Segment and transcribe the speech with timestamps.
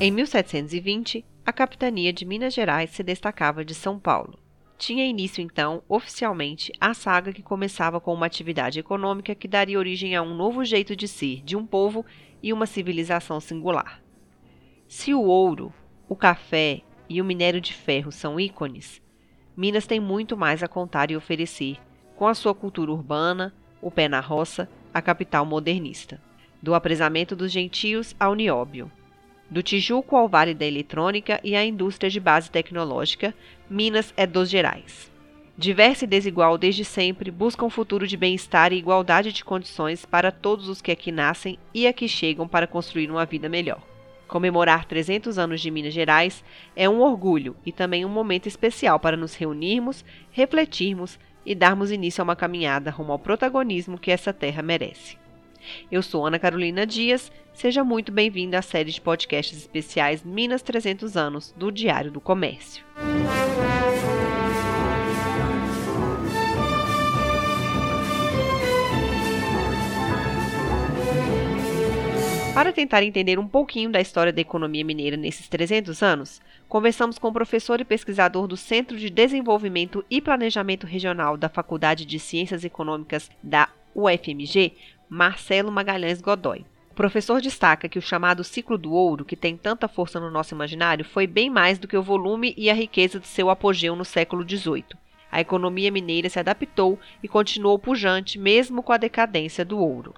[0.00, 4.38] Em 1720, a capitania de Minas Gerais se destacava de São Paulo.
[4.78, 10.14] Tinha início então, oficialmente, a saga que começava com uma atividade econômica que daria origem
[10.14, 12.06] a um novo jeito de ser de um povo
[12.40, 14.00] e uma civilização singular.
[14.86, 15.74] Se o ouro,
[16.08, 19.02] o café e o minério de ferro são ícones,
[19.56, 21.76] Minas tem muito mais a contar e oferecer,
[22.14, 26.22] com a sua cultura urbana, o pé na roça, a capital modernista.
[26.62, 28.92] Do apresamento dos gentios ao nióbio.
[29.50, 33.34] Do Tijuco ao Vale da Eletrônica e à indústria de base tecnológica,
[33.68, 35.10] Minas é dos Gerais.
[35.56, 40.30] Diversa e desigual desde sempre, busca um futuro de bem-estar e igualdade de condições para
[40.30, 43.82] todos os que aqui nascem e aqui chegam para construir uma vida melhor.
[44.28, 46.44] Comemorar 300 anos de Minas Gerais
[46.76, 52.20] é um orgulho e também um momento especial para nos reunirmos, refletirmos e darmos início
[52.20, 55.16] a uma caminhada rumo ao protagonismo que essa terra merece.
[55.90, 61.16] Eu sou Ana Carolina Dias, seja muito bem-vinda à série de podcasts especiais Minas 300
[61.16, 62.84] anos do Diário do Comércio.
[72.58, 77.28] Para tentar entender um pouquinho da história da economia mineira nesses 300 anos, conversamos com
[77.28, 82.64] o professor e pesquisador do Centro de Desenvolvimento e Planejamento Regional da Faculdade de Ciências
[82.64, 84.72] Econômicas da UFMG,
[85.08, 86.64] Marcelo Magalhães Godoy.
[86.90, 90.54] O professor destaca que o chamado ciclo do ouro, que tem tanta força no nosso
[90.54, 94.04] imaginário, foi bem mais do que o volume e a riqueza de seu apogeu no
[94.04, 94.84] século XVIII.
[95.30, 100.14] A economia mineira se adaptou e continuou pujante mesmo com a decadência do ouro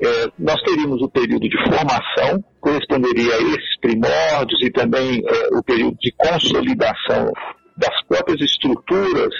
[0.00, 5.62] é, nós teríamos o período de formação, corresponderia a esses primórdios e também é, o
[5.62, 7.32] período de consolidação
[7.76, 9.34] das próprias estruturas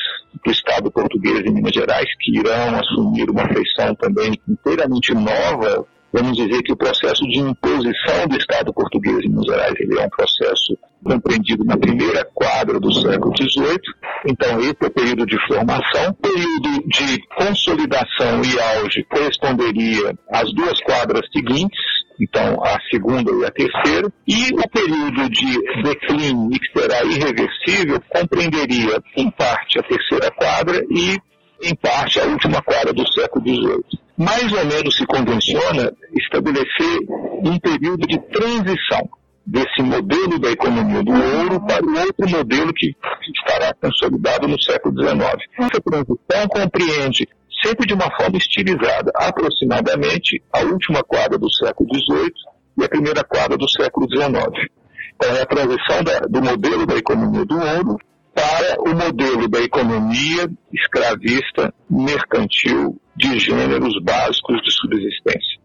[0.45, 6.37] do Estado português em Minas Gerais, que irão assumir uma feição também inteiramente nova vamos
[6.37, 10.09] dizer que o processo de imposição do Estado português em Minas Gerais ele é um
[10.09, 13.79] processo compreendido na primeira quadra do século XVIII.
[14.27, 16.15] Então, esse é o período de formação.
[16.15, 21.79] Período de consolidação e auge corresponderia às duas quadras seguintes,
[22.21, 29.03] então a segunda e a terceira, e o período de declínio, que será irreversível, compreenderia,
[29.17, 31.17] em parte, a terceira quadra e,
[31.63, 36.99] em parte, a última quadra do século XVIII mais ou menos se convenciona estabelecer
[37.45, 39.09] um período de transição
[39.47, 42.93] desse modelo da economia do ouro para o outro modelo que
[43.33, 45.21] estará consolidado no século XIX.
[45.59, 47.29] Essa transição compreende,
[47.67, 52.33] sempre de uma forma estilizada, aproximadamente a última quadra do século XVIII
[52.79, 54.71] e a primeira quadra do século XIX.
[55.17, 57.99] Então, é a transição da, do modelo da economia do ouro
[58.35, 65.59] para o modelo da economia escravista mercantil de gêneros básicos de subsistência,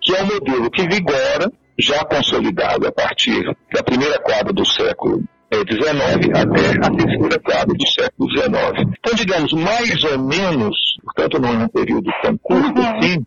[0.00, 5.22] que é um modelo que vigora, já consolidado a partir da primeira quadra do século
[5.58, 8.96] XIX até a terceira quadra do século XIX.
[8.98, 12.98] Então, digamos, mais ou menos, portanto não é um período tão curto uhum.
[12.98, 13.24] assim,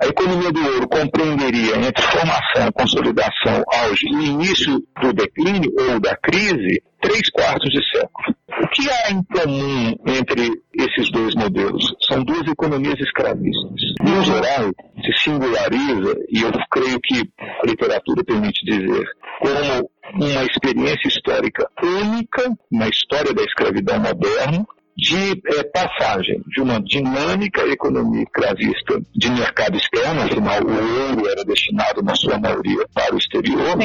[0.00, 6.16] a economia do ouro compreenderia entre formação, consolidação, auge e início do declínio ou da
[6.16, 8.36] crise três quartos de século.
[8.72, 11.82] Que há em comum entre esses dois modelos?
[12.08, 13.80] São duas economias escravistas.
[14.00, 14.70] Em geral,
[15.04, 19.04] se singulariza, e eu creio que a literatura permite dizer,
[19.40, 24.64] como uma experiência histórica única na história da escravidão moderna,
[24.96, 31.44] de é, passagem de uma dinâmica economia escravista de mercado externo, afinal o ouro era
[31.44, 33.78] destinado na sua maioria para o exterior,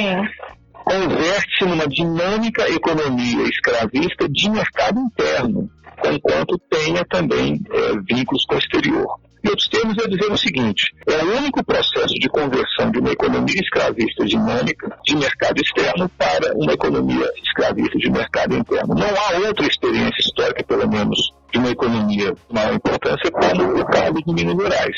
[0.86, 5.70] converte-se numa dinâmica economia escravista de mercado interno,
[6.06, 9.08] enquanto tenha também é, vínculos com o exterior.
[9.44, 13.12] Em outros termos, é dizer o seguinte: é o único processo de conversão de uma
[13.12, 18.96] economia escravista dinâmica de mercado externo para uma economia escravista de mercado interno.
[18.96, 21.18] Não há outra experiência histórica, pelo menos,
[21.52, 24.98] de uma economia de maior importância como o caso de Minas Gerais.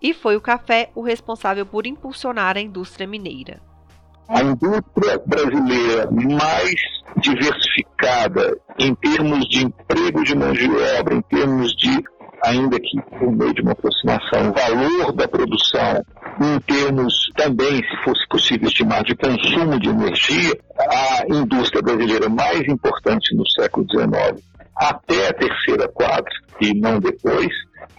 [0.00, 3.71] E foi o café o responsável por impulsionar a indústria mineira.
[4.32, 6.74] A indústria brasileira mais
[7.18, 10.68] diversificada em termos de emprego de mão de
[10.98, 12.02] obra, em termos de
[12.44, 16.02] ainda que por meio de uma aproximação, valor da produção
[16.40, 22.66] em termos também, se fosse possível estimar, de consumo de energia, a indústria brasileira mais
[22.66, 24.42] importante no século XIX,
[24.76, 27.48] até a terceira quadra e não depois,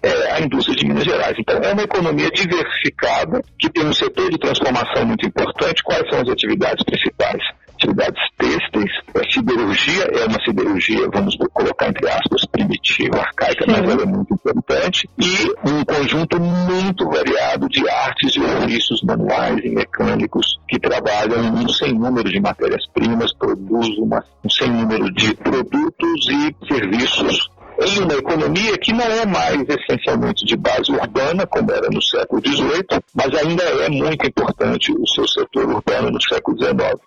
[0.01, 1.35] é a indústria de Minas Gerais.
[1.37, 5.83] Então, é uma economia diversificada, que tem um setor de transformação muito importante.
[5.83, 7.41] Quais são as atividades principais?
[7.83, 8.91] Atividades têxteis.
[9.15, 14.33] A siderurgia é uma siderurgia, vamos colocar entre aspas, primitiva, arcaica, mas ela é muito
[14.33, 21.53] importante, e um conjunto muito variado de artes e ofícios manuais e mecânicos que trabalham
[21.53, 27.49] um sem número de matérias-primas, produzem uma, um sem número de produtos e serviços
[27.81, 32.41] em uma economia que não é mais essencialmente de base urbana, como era no século
[32.45, 37.01] XVIII, mas ainda é muito importante o seu setor urbano no século XIX.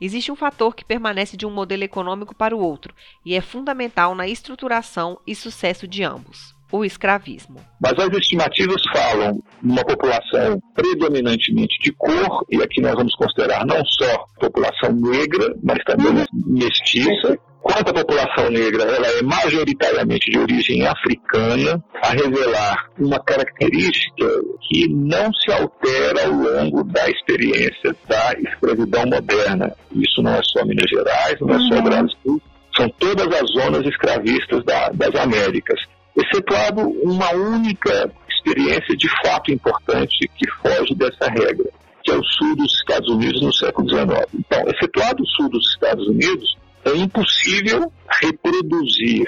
[0.00, 2.94] Existe um fator que permanece de um modelo econômico para o outro
[3.24, 7.56] e é fundamental na estruturação e sucesso de ambos o escravismo.
[7.80, 13.84] Mas as estimativas falam uma população predominantemente de cor, e aqui nós vamos considerar não
[13.84, 16.26] só população negra, mas também uhum.
[16.32, 24.26] mestiça, Quanto à população negra, ela é majoritariamente de origem africana, a revelar uma característica
[24.68, 29.72] que não se altera ao longo da experiência da escravidão moderna.
[29.94, 31.84] Isso não é só Minas Gerais, não é só uhum.
[31.84, 32.42] Brasil,
[32.76, 35.80] são todas as zonas escravistas da, das Américas,
[36.16, 41.70] excetuado uma única experiência de fato importante que foge dessa regra,
[42.02, 44.26] que é o sul dos Estados Unidos no século XIX.
[44.34, 49.26] Então, excetuado o sul dos Estados Unidos, é impossível reproduzir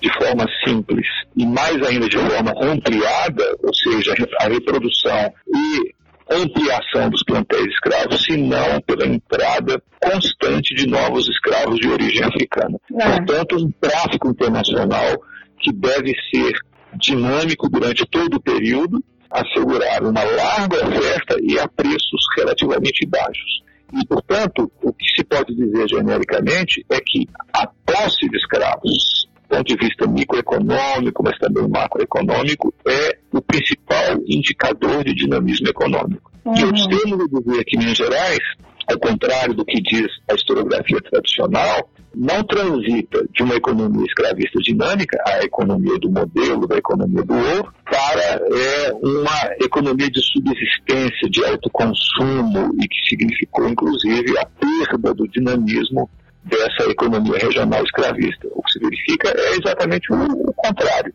[0.00, 1.06] de forma simples
[1.36, 5.98] e mais ainda de forma ampliada, ou seja, a reprodução e
[6.30, 12.78] ampliação dos plantéis escravos, se não pela entrada constante de novos escravos de origem africana.
[13.00, 13.16] É.
[13.16, 15.22] Portanto, um tráfico internacional
[15.58, 16.52] que deve ser
[16.94, 23.62] dinâmico durante todo o período, assegurar uma larga oferta e a preços relativamente baixos.
[23.92, 29.56] E, portanto, o que se pode dizer genericamente é que a posse de escravos, do
[29.56, 36.30] ponto de vista microeconômico, mas também macroeconômico, é o principal indicador de dinamismo econômico.
[36.44, 36.54] Uhum.
[36.54, 38.40] E eu costumo dizer que, Minas Gerais,
[38.86, 45.22] ao contrário do que diz a historiografia tradicional, não transita de uma economia escravista dinâmica,
[45.26, 51.44] a economia do modelo, da economia do ouro, para é, uma economia de subsistência, de
[51.44, 56.08] autoconsumo, e que significou, inclusive, a perda do dinamismo
[56.44, 58.48] dessa economia regional escravista.
[58.52, 61.12] O que se verifica é exatamente o, contrário.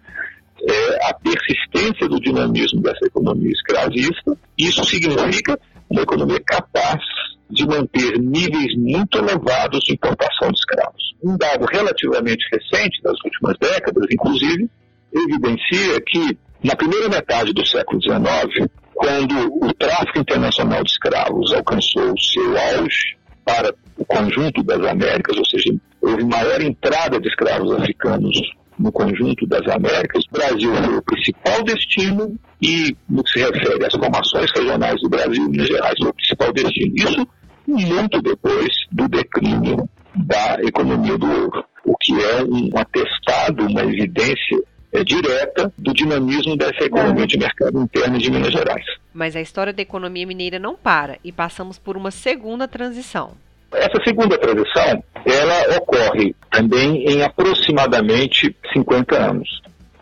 [0.67, 5.59] É a persistência do dinamismo dessa economia escravista, isso significa
[5.89, 7.01] uma economia capaz
[7.49, 11.13] de manter níveis muito elevados de importação de escravos.
[11.23, 14.69] Um dado relativamente recente, das últimas décadas, inclusive,
[15.13, 22.13] evidencia que na primeira metade do século XIX, quando o tráfico internacional de escravos alcançou
[22.17, 28.39] seu auge para o conjunto das Américas, ou seja, houve maior entrada de escravos africanos
[28.79, 33.85] no conjunto das Américas, o Brasil foi o principal destino e, no que se refere
[33.85, 36.95] às formações regionais do Brasil, Minas Gerais foi o principal destino.
[36.95, 37.27] Isso
[37.67, 44.59] muito depois do declínio da economia do ouro, o que é um atestado, uma evidência
[44.93, 48.85] é, direta do dinamismo dessa economia de mercado interno de Minas Gerais.
[49.13, 53.31] Mas a história da economia mineira não para e passamos por uma segunda transição.
[53.73, 59.61] Essa segunda transição, ela ocorre também em aproximadamente 50 anos.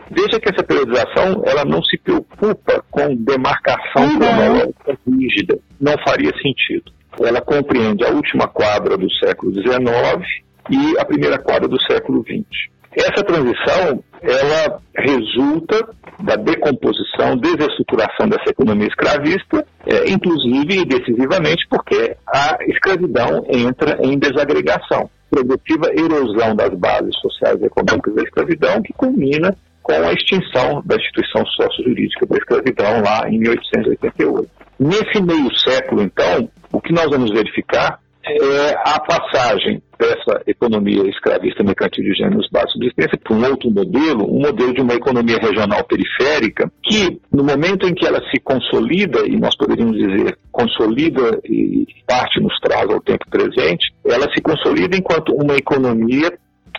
[0.09, 4.19] Veja que essa periodização ela não se preocupa com demarcação uhum.
[4.19, 9.73] cronológica rígida, não faria sentido ela compreende a última quadra do século XIX
[10.69, 12.69] e a primeira quadra do século XX.
[12.95, 15.87] Essa transição, ela resulta
[16.23, 24.19] da decomposição, desestruturação dessa economia escravista, é, inclusive e decisivamente porque a escravidão entra em
[24.19, 30.83] desagregação, progressiva erosão das bases sociais e econômicas da escravidão, que culmina com a extinção
[30.85, 34.49] da instituição sócio-jurídica da escravidão lá em 1888.
[34.79, 37.99] Nesse meio século, então, o que nós vamos verificar
[38.37, 43.69] é a passagem dessa economia escravista mercantil de gêneros básicos de existência para um outro
[43.69, 48.39] modelo, um modelo de uma economia regional periférica, que no momento em que ela se
[48.39, 54.41] consolida, e nós poderíamos dizer consolida e parte nos traz ao tempo presente, ela se
[54.41, 56.31] consolida enquanto uma economia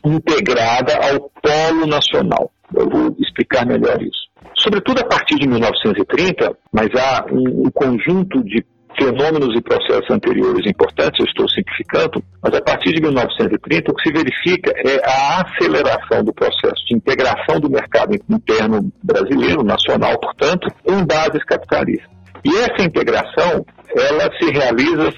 [0.04, 2.50] integrada ao polo nacional.
[2.74, 4.22] Eu vou explicar melhor isso.
[4.56, 8.64] Sobretudo a partir de 1930, mas há um, um conjunto de
[8.98, 14.02] fenômenos e processos anteriores importantes, eu estou simplificando, mas a partir de 1930 o que
[14.02, 20.68] se verifica é a aceleração do processo de integração do mercado interno brasileiro, nacional, portanto,
[20.86, 22.10] em bases capitalistas.
[22.44, 23.64] E essa integração,
[23.96, 25.12] ela se realiza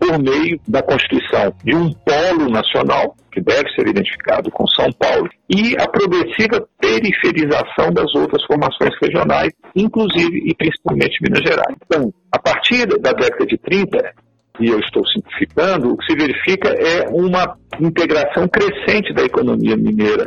[0.00, 5.28] por meio da constituição de um polo nacional, que deve ser identificado com São Paulo,
[5.48, 11.76] e a progressiva periferização das outras formações regionais, inclusive e principalmente Minas Gerais.
[11.84, 14.14] Então, a partir da década de 30,
[14.60, 20.26] e eu estou simplificando, o que se verifica é uma integração crescente da economia mineira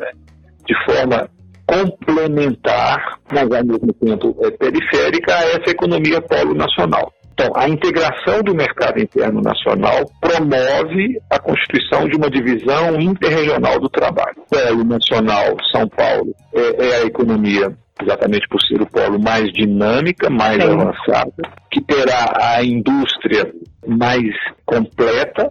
[0.66, 1.28] de forma
[1.66, 7.12] complementar, mas ao mesmo tempo é, periférica a essa economia polo nacional.
[7.34, 13.90] Então, a integração do mercado interno nacional promove a constituição de uma divisão interregional do
[13.90, 14.36] trabalho.
[14.50, 20.30] Polo nacional, São Paulo, é, é a economia exatamente por ser o polo mais dinâmica,
[20.30, 20.72] mais Sim.
[20.72, 21.34] avançada,
[21.72, 23.52] que terá a indústria
[23.88, 24.24] mais
[24.66, 25.50] completa,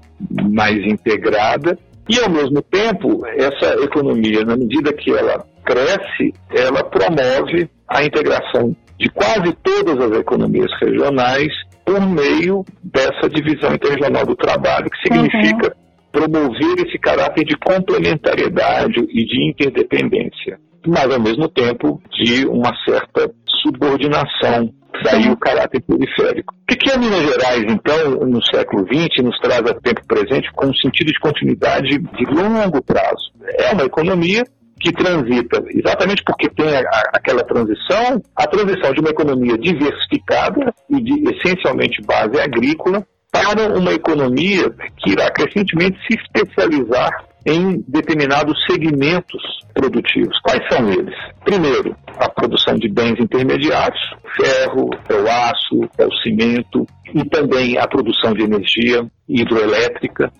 [0.50, 7.70] mais integrada, e ao mesmo tempo, essa economia, na medida que ela cresce, ela promove
[7.88, 11.52] a integração de quase todas as economias regionais
[11.84, 16.20] por meio dessa divisão interregional do trabalho, que significa uhum.
[16.28, 23.30] promover esse caráter de complementariedade e de interdependência, mas ao mesmo tempo de uma certa
[23.62, 24.72] subordinação
[25.02, 26.54] daí o caráter periférico.
[26.54, 30.66] O que é Minas Gerais, então, no século XX, nos traz a tempo presente com
[30.66, 33.32] um sentido de continuidade de longo prazo?
[33.58, 34.42] É uma economia
[34.82, 36.80] que transita, exatamente porque tem a,
[37.12, 43.92] aquela transição, a transição de uma economia diversificada e de essencialmente base agrícola para uma
[43.92, 49.42] economia que irá crescentemente se especializar em determinados segmentos
[49.74, 50.38] produtivos.
[50.42, 51.14] Quais são eles?
[51.44, 54.00] Primeiro, a produção de bens intermediários,
[54.36, 60.32] ferro, é o aço, é o cimento, e também a produção de energia hidroelétrica.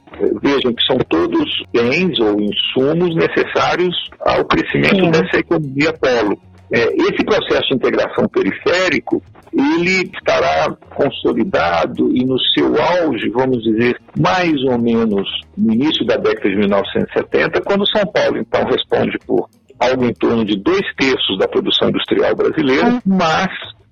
[0.43, 5.11] Vejam que são todos bens ou insumos necessários ao crescimento Sim.
[5.11, 6.39] dessa economia polo.
[6.73, 14.01] É, esse processo de integração periférico ele estará consolidado e no seu auge, vamos dizer,
[14.19, 19.49] mais ou menos no início da década de 1970, quando São Paulo então responde por
[19.79, 23.01] algo em torno de dois terços da produção industrial brasileira, hum.
[23.05, 23.49] mas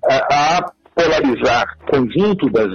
[0.09, 2.69] a, a polarizar conjunto das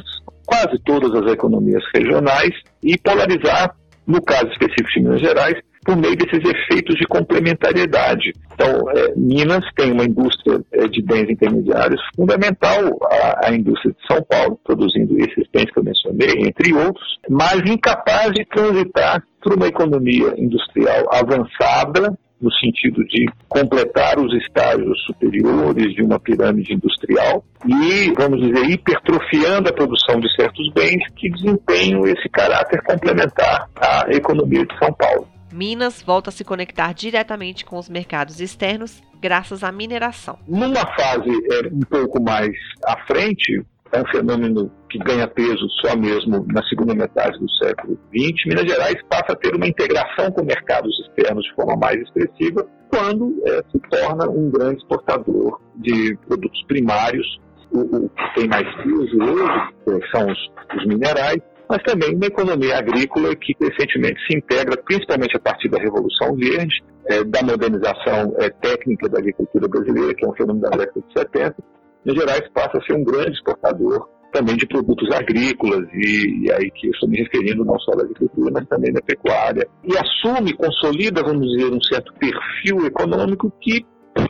[0.46, 3.74] quase todas as economias regionais e polarizar,
[4.06, 5.54] no caso específico de Minas Gerais,
[5.86, 8.32] por meio desses efeitos de complementariedade.
[8.52, 14.06] Então, é, Minas tem uma indústria é, de bens intermediários fundamental à, à, indústria de
[14.12, 19.54] São Paulo, produzindo esses bens que eu mencionei, entre outros, mas incapaz de transitar para
[19.54, 27.42] uma economia industrial avançada no sentido de completar os estágios superiores de uma pirâmide industrial
[27.64, 34.06] e, vamos dizer, hipertrofiando a produção de certos bens que desempenham esse caráter complementar à
[34.10, 35.35] economia de São Paulo.
[35.56, 40.38] Minas volta a se conectar diretamente com os mercados externos graças à mineração.
[40.46, 42.50] Numa fase é, um pouco mais
[42.84, 47.98] à frente, é um fenômeno que ganha peso só mesmo na segunda metade do século
[48.14, 48.44] XX.
[48.46, 53.34] Minas Gerais passa a ter uma integração com mercados externos de forma mais expressiva quando
[53.46, 57.26] é, se torna um grande exportador de produtos primários.
[57.72, 60.38] O, o que tem mais peso hoje é, são os,
[60.76, 65.78] os minerais, mas também uma economia agrícola que recentemente se integra, principalmente a partir da
[65.78, 70.76] Revolução Verde, é, da modernização é, técnica da agricultura brasileira, que é um fenômeno da
[70.76, 71.56] década de 70.
[72.04, 76.70] Minas Gerais passa a ser um grande exportador também de produtos agrícolas, e, e, aí
[76.70, 79.66] que eu estou me referindo não só da agricultura, mas também da pecuária.
[79.82, 83.84] E assume, consolida, vamos dizer, um certo perfil econômico que,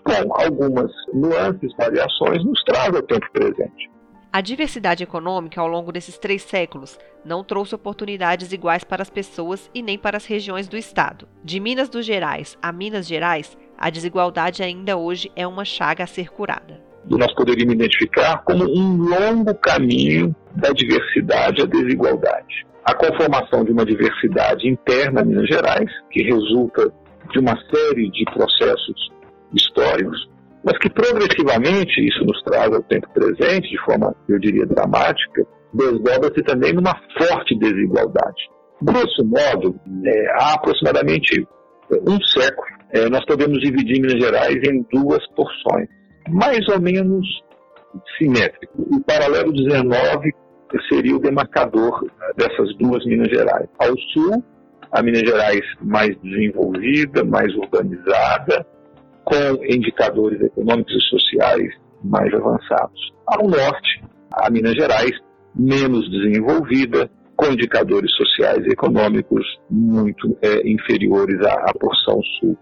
[0.04, 3.95] com algumas nuances, variações, nos traz ao tempo presente.
[4.36, 9.70] A diversidade econômica ao longo desses três séculos não trouxe oportunidades iguais para as pessoas
[9.74, 11.26] e nem para as regiões do Estado.
[11.42, 16.06] De Minas dos Gerais a Minas Gerais, a desigualdade ainda hoje é uma chaga a
[16.06, 16.78] ser curada.
[17.08, 22.66] Nós poderíamos identificar como um longo caminho da diversidade à desigualdade.
[22.84, 26.92] A conformação de uma diversidade interna a Minas Gerais, que resulta
[27.32, 29.10] de uma série de processos
[29.54, 30.28] históricos,
[30.66, 36.42] mas que progressivamente, isso nos traz ao tempo presente, de forma, eu diria, dramática, desdobra-se
[36.42, 38.50] também numa forte desigualdade.
[38.82, 41.46] Grosso modo, é, há aproximadamente
[42.08, 45.88] um século, é, nós podemos dividir Minas Gerais em duas porções,
[46.28, 47.24] mais ou menos
[48.18, 48.68] simétricas.
[48.76, 50.32] O paralelo 19
[50.92, 52.04] seria o demarcador
[52.36, 53.68] dessas duas Minas Gerais.
[53.78, 54.42] Ao sul,
[54.90, 58.66] a Minas Gerais mais desenvolvida, mais urbanizada,
[59.26, 63.12] com indicadores econômicos e sociais mais avançados.
[63.26, 65.10] Ao norte, a Minas Gerais,
[65.52, 72.56] menos desenvolvida, com indicadores sociais e econômicos muito é, inferiores à, à, porção sul.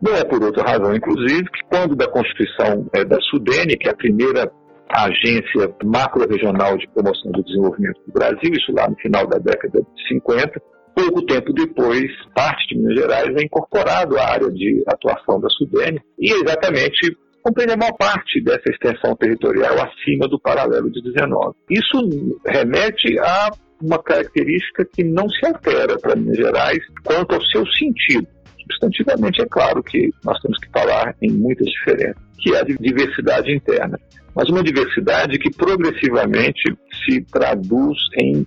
[0.00, 3.90] Não é por outra razão, inclusive, que quando da constituição é, da Sudene, que é
[3.90, 4.52] a primeira
[4.88, 10.08] agência macro-regional de promoção do desenvolvimento do Brasil, isso lá no final da década de
[10.08, 10.60] 50,
[10.94, 16.00] Pouco tempo depois, parte de Minas Gerais é incorporado à área de atuação da Sudene
[16.18, 21.56] e exatamente compreende a maior parte dessa extensão territorial acima do paralelo de 19.
[21.70, 27.66] Isso remete a uma característica que não se altera para Minas Gerais quanto ao seu
[27.66, 28.26] sentido.
[28.60, 33.52] substantivamente é claro que nós temos que falar em muitas diferenças, que é a diversidade
[33.52, 33.98] interna.
[34.34, 36.62] Mas uma diversidade que progressivamente
[37.04, 38.46] se traduz em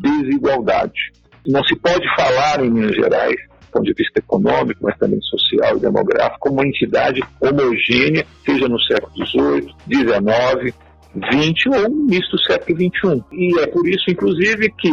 [0.00, 1.12] desigualdade.
[1.46, 5.76] Não se pode falar em Minas Gerais, do ponto de vista econômico, mas também social
[5.76, 10.74] e demográfico, como uma entidade homogênea, seja no século XVIII, XIX,
[11.14, 13.24] XX ou do século XXI.
[13.32, 14.90] E é por isso, inclusive, que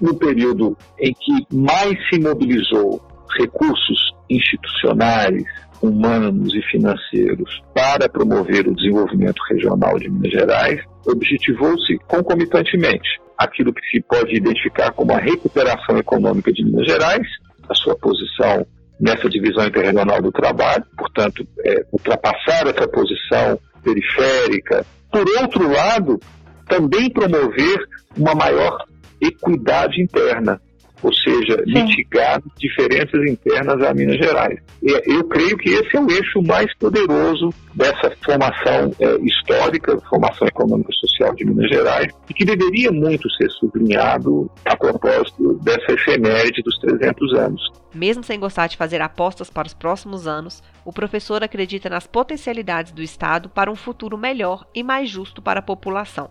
[0.00, 3.00] no período em que mais se mobilizou
[3.38, 5.44] recursos institucionais,
[5.82, 13.84] humanos e financeiros para promover o desenvolvimento regional de Minas Gerais, objetivou-se concomitantemente aquilo que
[13.90, 17.26] se pode identificar como a recuperação econômica de Minas Gerais,
[17.68, 18.66] a sua posição
[19.00, 24.86] nessa divisão interregional do trabalho, portanto, é, ultrapassar essa posição periférica.
[25.10, 26.20] Por outro lado,
[26.68, 28.84] também promover uma maior
[29.20, 30.60] equidade interna,
[31.02, 31.84] ou seja, Sim.
[31.84, 34.58] mitigar diferenças internas a Minas Gerais.
[34.82, 40.90] Eu creio que esse é o eixo mais poderoso dessa formação é, histórica, formação econômica
[40.92, 46.62] e social de Minas Gerais, e que deveria muito ser sublinhado a propósito dessa efeméride
[46.62, 47.72] dos 300 anos.
[47.94, 52.92] Mesmo sem gostar de fazer apostas para os próximos anos, o professor acredita nas potencialidades
[52.92, 56.30] do Estado para um futuro melhor e mais justo para a população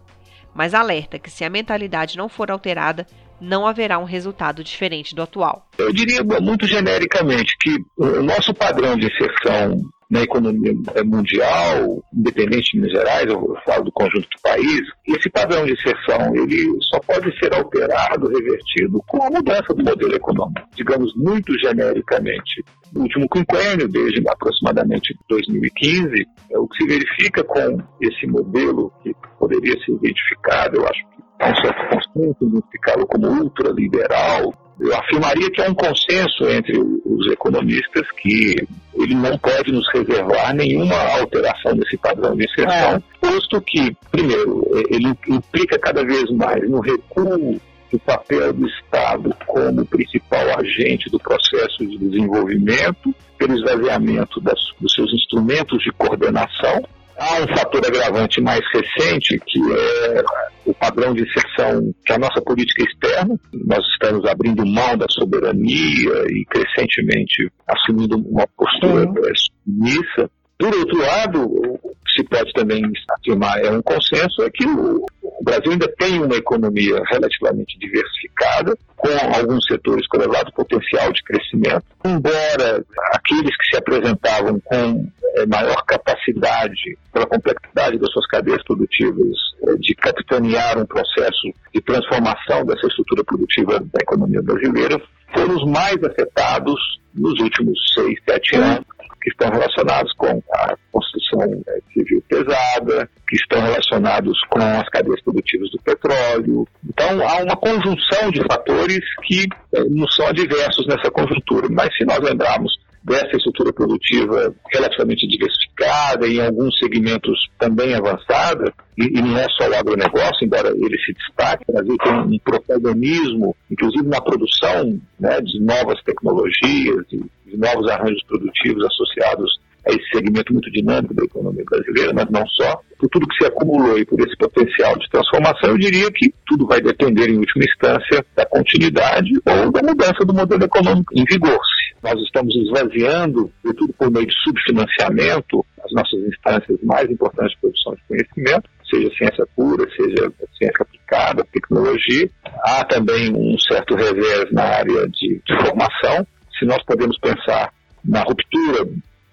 [0.54, 3.08] mas alerta que se a mentalidade não for alterada,
[3.41, 5.67] não haverá um resultado diferente do atual.
[5.77, 9.81] Eu diria muito genericamente que o nosso padrão de inserção
[10.12, 10.74] na economia
[11.05, 16.36] mundial, independente de Minas Gerais, eu falo do conjunto do país, esse padrão de inserção
[16.36, 20.67] ele só pode ser alterado, revertido com a mudança do modelo econômico.
[20.75, 27.81] Digamos muito genericamente, no último quinquênio, desde aproximadamente 2015, é o que se verifica com
[28.01, 34.53] esse modelo que poderia ser identificado, eu acho que um certo consenso, identificá-lo como ultraliberal,
[34.79, 38.55] eu afirmaria que há um consenso entre os economistas que
[38.95, 43.01] ele não pode nos reservar nenhuma alteração desse padrão de inserção, é.
[43.19, 47.59] posto que, primeiro, ele implica cada vez mais no recuo
[47.92, 54.94] do papel do Estado como principal agente do processo de desenvolvimento, pelo esvaziamento das, dos
[54.94, 56.81] seus instrumentos de coordenação,
[57.22, 60.24] Há um fator agravante mais recente, que é
[60.66, 63.40] o padrão de inserção que a nossa política externa.
[63.53, 69.14] Nós estamos abrindo mão da soberania e crescentemente assumindo uma postura uhum.
[69.36, 70.31] submissa.
[70.57, 71.79] Por outro lado,
[72.16, 72.81] se pode também
[73.20, 75.05] afirmar é um consenso, é que o,
[75.44, 81.84] Brasil ainda tem uma economia relativamente diversificada, com alguns setores com elevado potencial de crescimento,
[82.05, 89.37] embora aqueles que se apresentavam com é, maior capacidade, pela complexidade das suas cadeias produtivas,
[89.67, 95.01] é, de capitanear um processo de transformação dessa estrutura produtiva da economia brasileira,
[95.33, 96.75] foram os mais afetados
[97.13, 98.85] nos últimos seis, sete anos
[99.22, 105.22] que estão relacionados com a construção né, civil pesada, que estão relacionados com as cadeias
[105.22, 106.67] produtivas do petróleo.
[106.83, 109.46] Então, há uma conjunção de fatores que
[109.91, 111.67] não são adversos nessa conjuntura.
[111.70, 119.18] Mas se nós lembrarmos dessa estrutura produtiva relativamente diversificada, em alguns segmentos também avançada, e,
[119.18, 123.55] e, não é só o agronegócio, embora ele se destaque, o Brasil tem um protagonismo,
[123.72, 130.07] inclusive na produção né, de novas tecnologias, de, de novos arranjos produtivos associados a esse
[130.13, 134.05] segmento muito dinâmico da economia brasileira, mas não só, por tudo que se acumulou e
[134.05, 138.46] por esse potencial de transformação, eu diria que tudo vai depender, em última instância, da
[138.46, 141.59] continuidade ou da mudança do modelo econômico em vigor.
[142.03, 147.94] Nós estamos esvaziando, tudo por meio de subfinanciamento, as nossas instâncias mais importantes de produção
[147.96, 152.29] de conhecimento, seja ciência pura, seja ciência aplicada, tecnologia.
[152.63, 156.25] Há também um certo revés na área de, de formação.
[156.57, 157.72] Se nós podemos pensar
[158.03, 158.85] na ruptura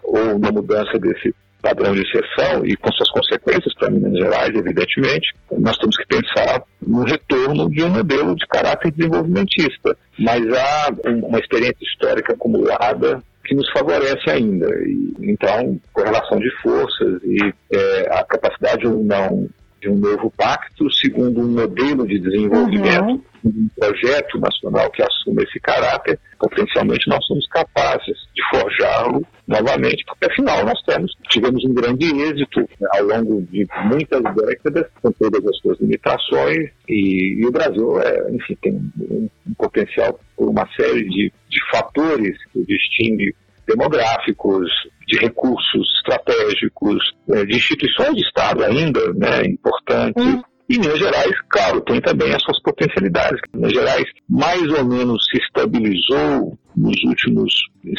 [0.08, 5.34] ou na mudança desse padrão de exceção e com suas consequências para Minas Gerais, evidentemente,
[5.58, 9.96] nós temos que pensar no retorno de um modelo de caráter desenvolvimentista.
[10.18, 14.66] Mas há uma experiência histórica acumulada que nos favorece ainda.
[14.84, 19.48] E, então, correlação de forças e é, a capacidade ou não
[19.80, 23.22] de um novo pacto, segundo um modelo de desenvolvimento, uhum.
[23.44, 30.26] um projeto nacional que assuma esse caráter, potencialmente nós somos capazes de forjá-lo novamente, porque
[30.26, 35.44] afinal nós temos, tivemos um grande êxito né, ao longo de muitas décadas, com todas
[35.46, 40.68] as suas limitações, e, e o Brasil, é, enfim, tem um, um, potencial por uma
[40.76, 43.34] série de, de fatores que o distingue
[43.66, 44.70] demográficos,
[45.06, 46.98] de recursos estratégicos,
[47.30, 50.22] é, de instituições de Estado ainda né, importantes.
[50.22, 50.42] Hum.
[50.68, 53.40] E Minas Gerais, claro, tem também as suas potencialidades.
[53.54, 57.52] Minas Gerais mais ou menos se estabilizou nos últimos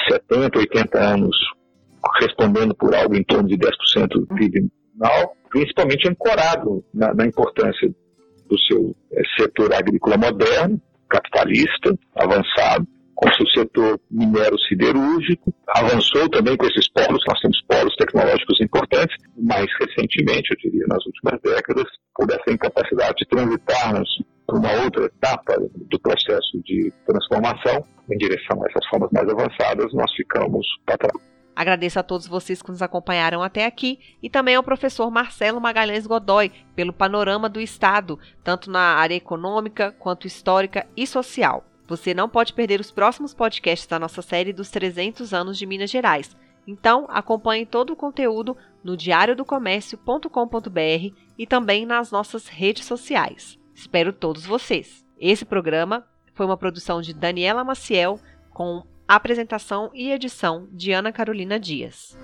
[0.10, 1.36] 70, 80 anos
[2.22, 7.90] respondendo por algo em torno de 10% do PIB nacional, principalmente ancorado na, na importância
[8.48, 12.88] do seu é, setor agrícola moderno, capitalista, avançado,
[13.20, 19.68] com seu setor minero-siderúrgico, avançou também com esses polos, nós temos polos tecnológicos importantes, mais
[19.82, 21.84] recentemente, eu diria, nas últimas décadas,
[22.16, 24.10] por essa incapacidade de transitarmos
[24.48, 29.94] para uma outra etapa do processo de transformação em direção a essas formas mais avançadas,
[29.94, 31.30] nós ficamos para trás.
[31.54, 36.08] Agradeço a todos vocês que nos acompanharam até aqui e também ao professor Marcelo Magalhães
[36.08, 41.69] Godoy pelo panorama do Estado, tanto na área econômica quanto histórica e social.
[41.90, 45.90] Você não pode perder os próximos podcasts da nossa série dos 300 anos de Minas
[45.90, 46.38] Gerais.
[46.68, 53.58] Então, acompanhe todo o conteúdo no diariodocomércio.com.br e também nas nossas redes sociais.
[53.74, 55.04] Espero todos vocês.
[55.20, 58.20] Esse programa foi uma produção de Daniela Maciel
[58.52, 62.16] com apresentação e edição de Ana Carolina Dias.